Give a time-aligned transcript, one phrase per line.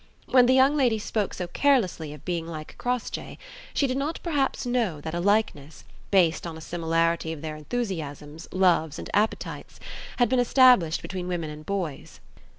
[0.25, 3.37] When the young lady spoke so carelessly of being like Crossjay,
[3.71, 8.47] she did not perhaps know that a likeness, based on a similarity of their enthusiasms,
[8.51, 9.79] loves, and appetites,
[10.17, 12.19] had been established between women and boys.